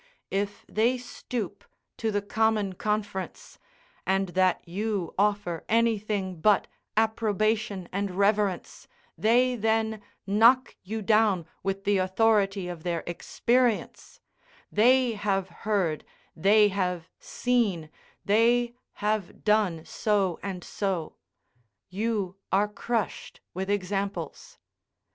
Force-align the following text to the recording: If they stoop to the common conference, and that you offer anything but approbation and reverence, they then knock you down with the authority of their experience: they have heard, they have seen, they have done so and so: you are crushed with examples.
If 0.31 0.65
they 0.67 0.97
stoop 0.97 1.63
to 1.97 2.09
the 2.11 2.23
common 2.23 2.73
conference, 2.73 3.59
and 4.03 4.29
that 4.29 4.67
you 4.67 5.13
offer 5.15 5.63
anything 5.69 6.39
but 6.41 6.65
approbation 6.97 7.87
and 7.91 8.09
reverence, 8.09 8.87
they 9.15 9.55
then 9.55 10.01
knock 10.25 10.75
you 10.81 11.03
down 11.03 11.45
with 11.61 11.83
the 11.83 11.99
authority 11.99 12.67
of 12.67 12.81
their 12.81 13.03
experience: 13.05 14.19
they 14.71 15.11
have 15.11 15.49
heard, 15.49 16.03
they 16.35 16.69
have 16.69 17.07
seen, 17.19 17.91
they 18.25 18.73
have 19.05 19.43
done 19.43 19.85
so 19.85 20.39
and 20.41 20.63
so: 20.63 21.17
you 21.89 22.37
are 22.51 22.67
crushed 22.67 23.39
with 23.53 23.69
examples. 23.69 24.57